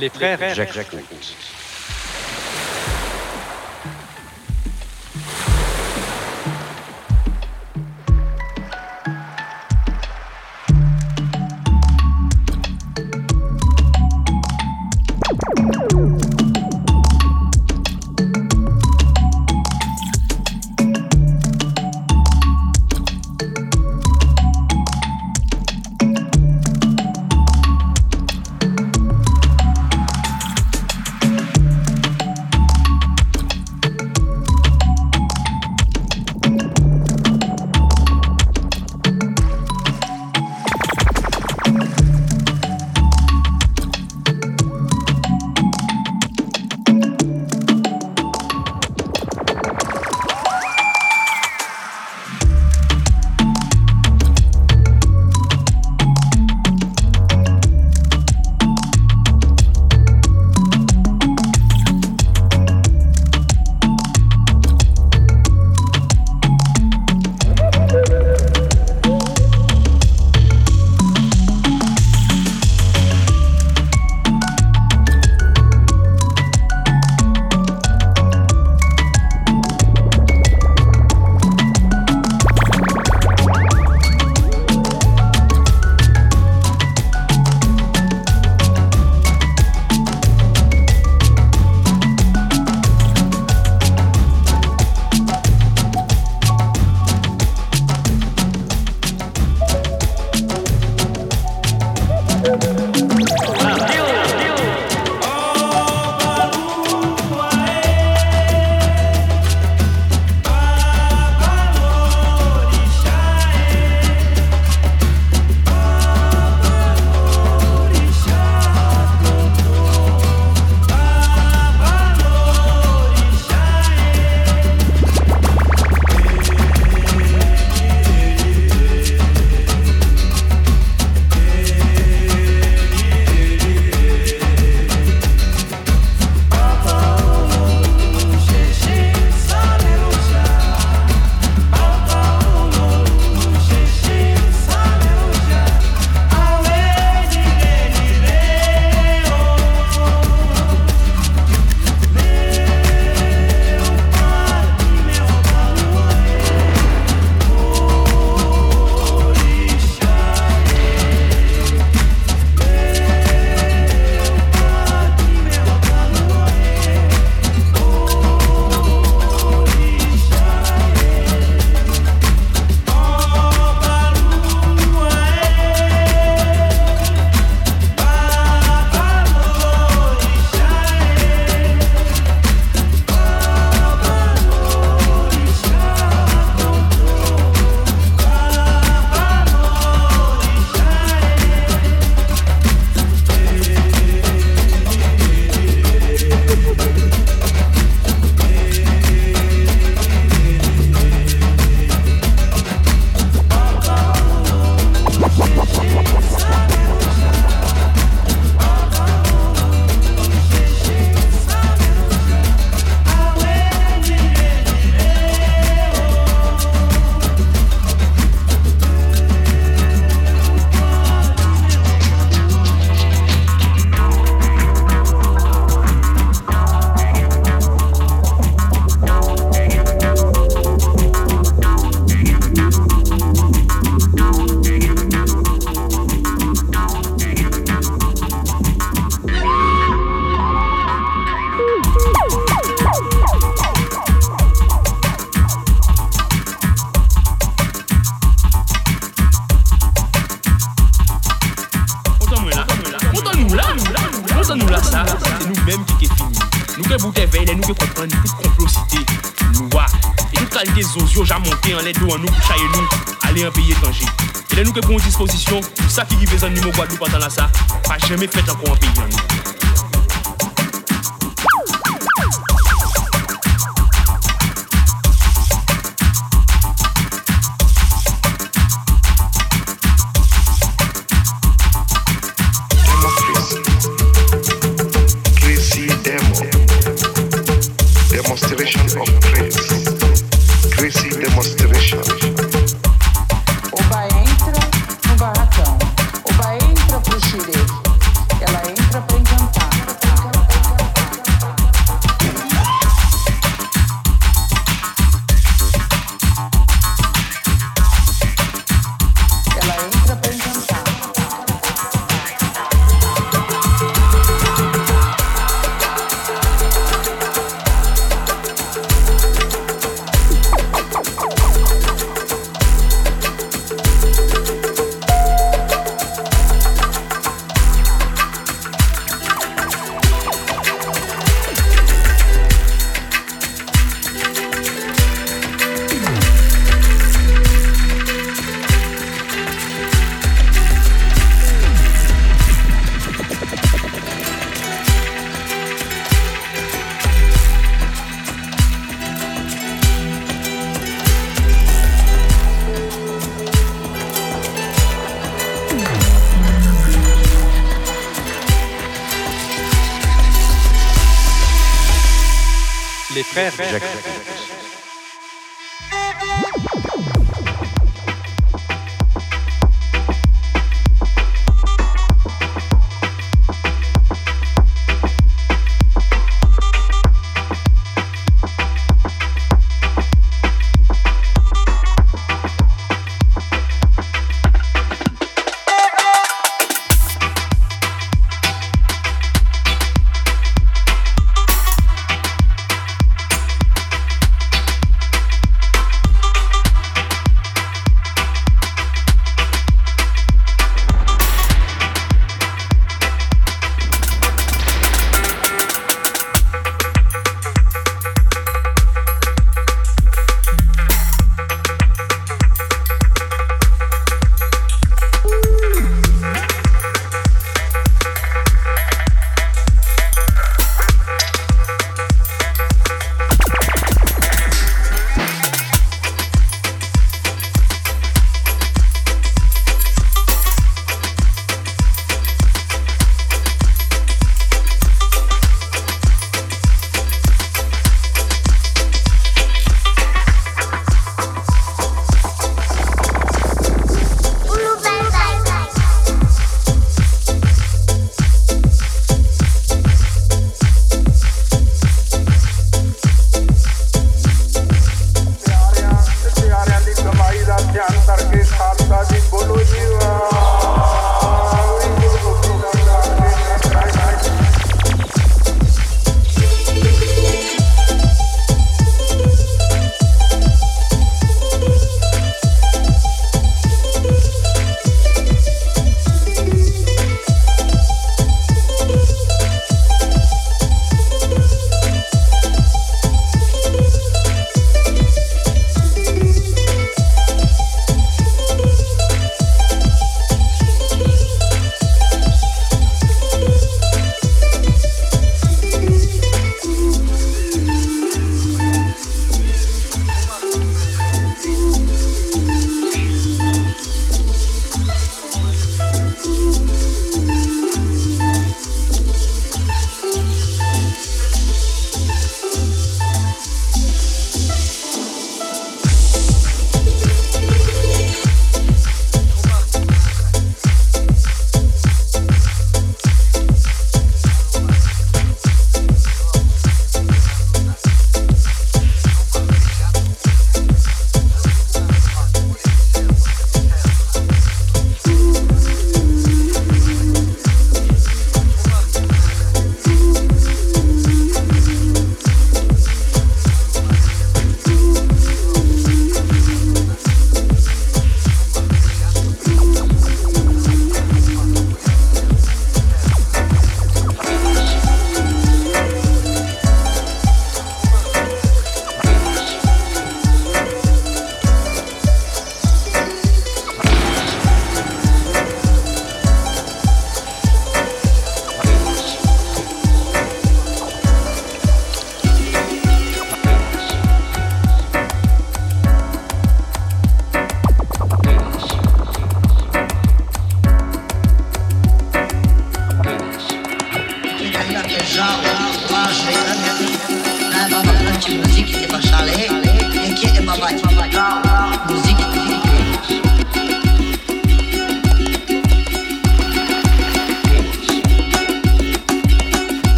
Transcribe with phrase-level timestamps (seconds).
[0.00, 0.94] Les frères Jacques Jacques.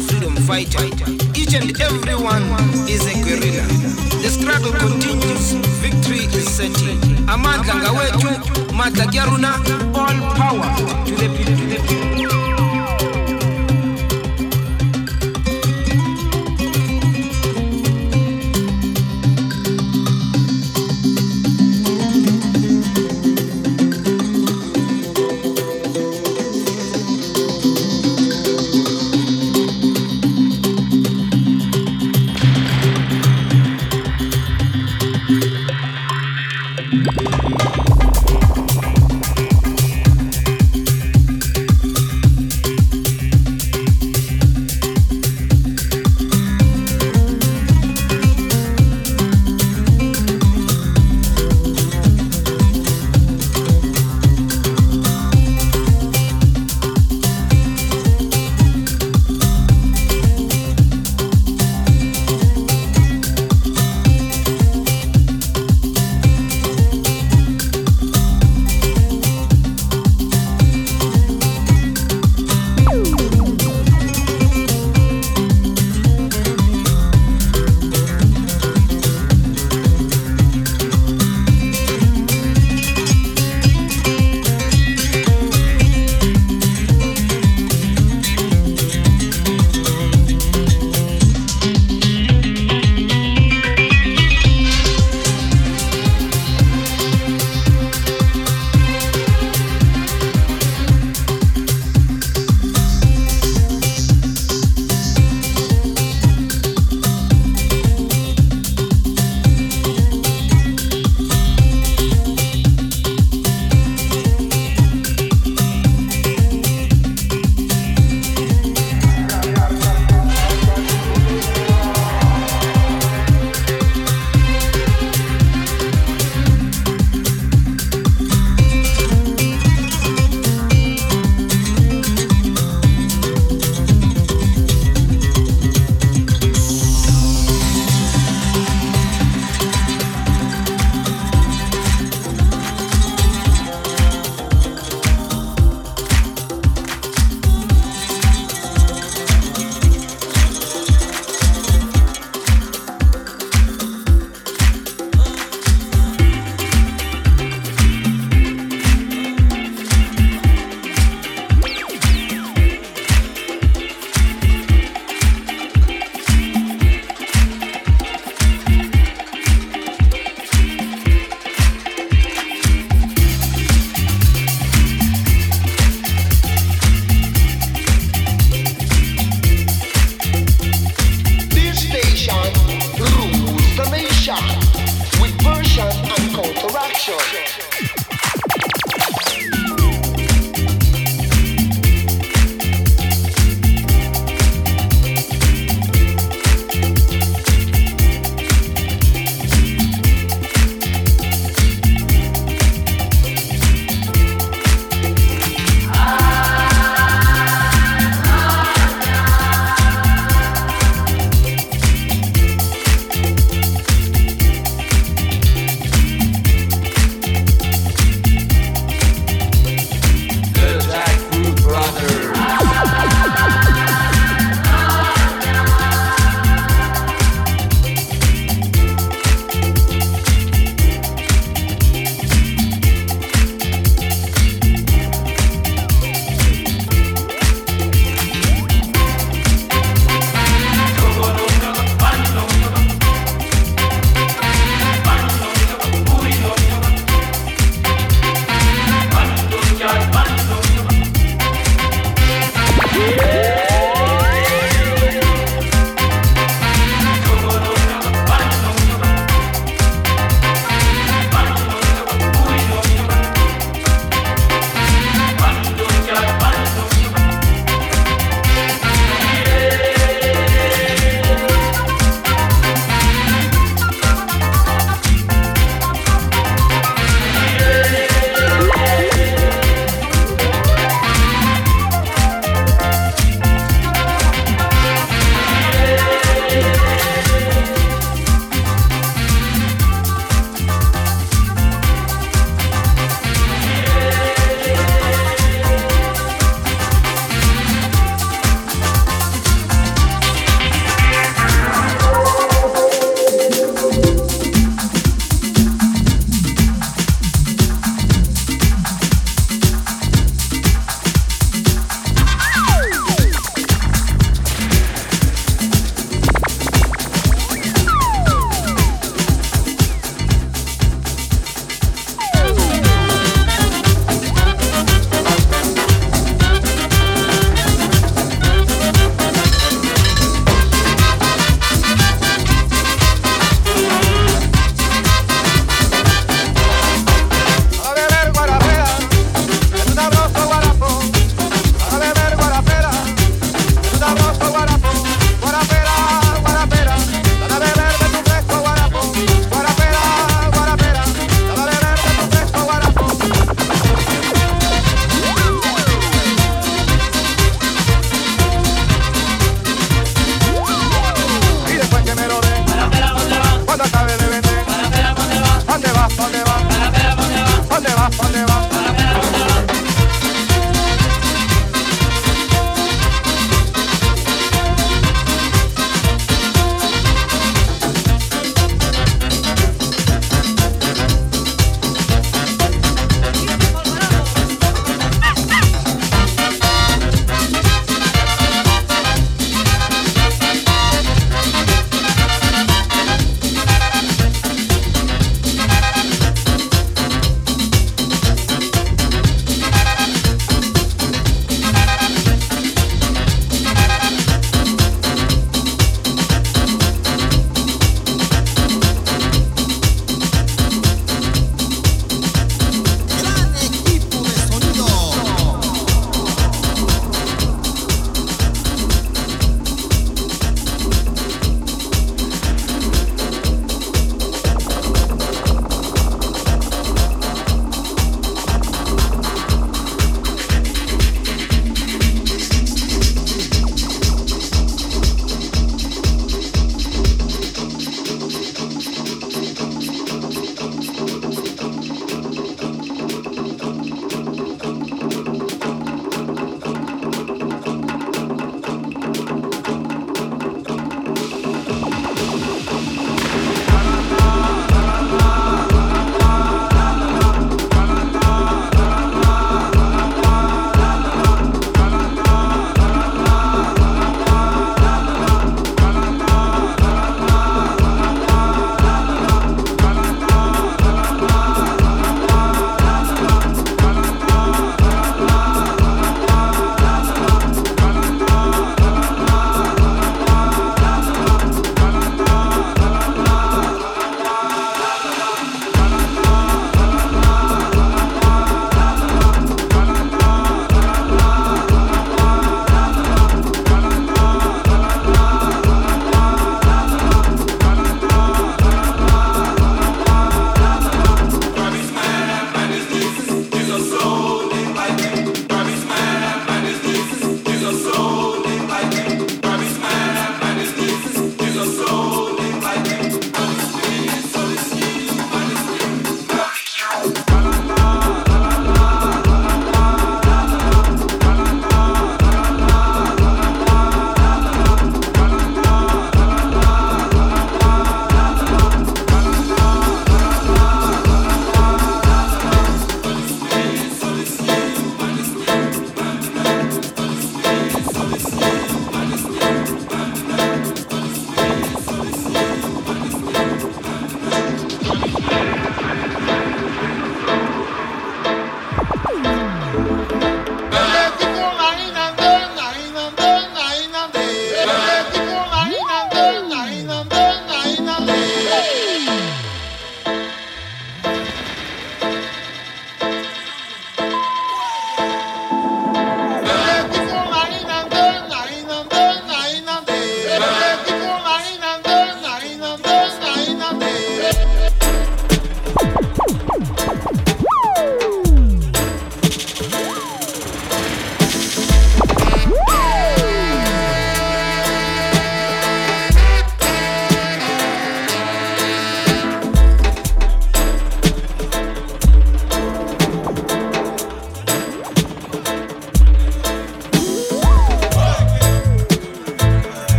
[0.00, 0.84] a freedom fighter.
[1.34, 2.42] Each and every one
[2.88, 3.66] is a guerrilla.
[4.22, 6.98] The struggle continues, victory is certain.
[7.26, 8.28] Amandla ngawetu,
[8.72, 9.52] Matagaruna,
[9.94, 12.49] all power to the people.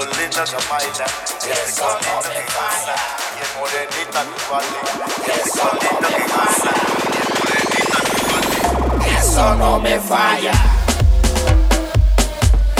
[0.00, 1.06] Linda que baila,
[1.40, 2.96] gente con linda que goza,
[3.32, 4.78] y el morenita que vale,
[5.26, 6.72] gente con linda que goza,
[7.02, 9.18] y el morenita que vale.
[9.18, 10.54] Eso no me falla.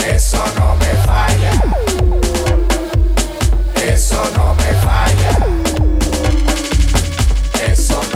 [0.05, 1.51] Eso no me falla.
[3.75, 5.53] Eso no me falla.
[7.65, 8.12] Les frères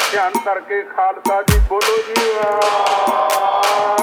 [0.00, 4.01] ਧਿਆਨ ਕਰਕੇ ਖਾਲਸਾ ਜੀ ਬੋਲੋ ਜੀ ਵਾਹ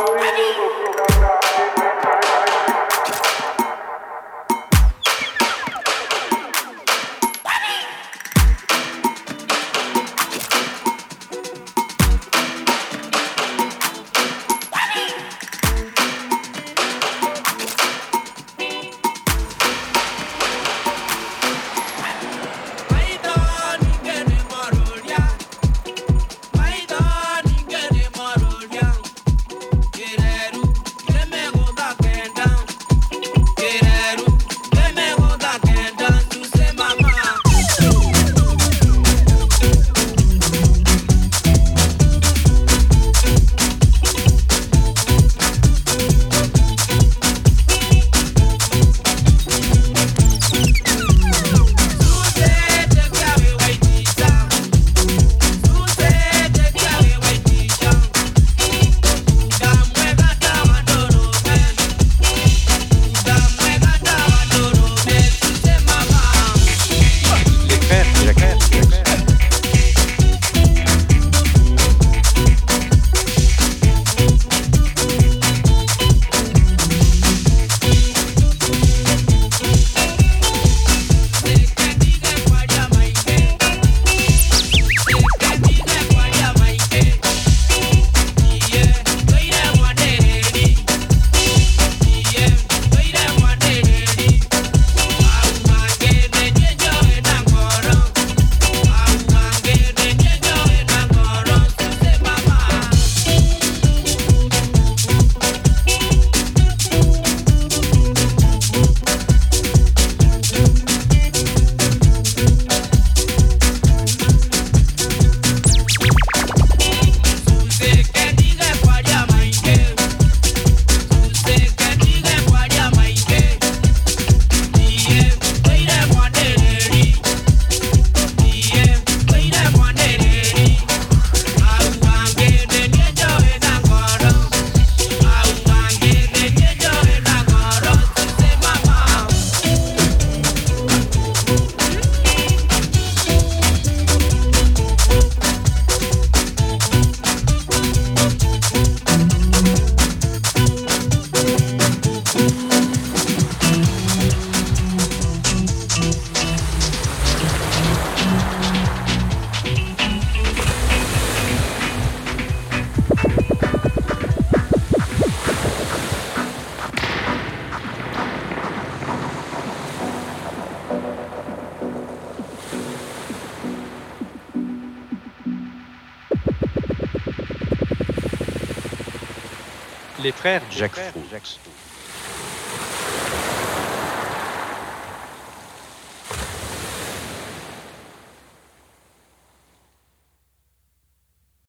[180.79, 181.25] Jacques Froux.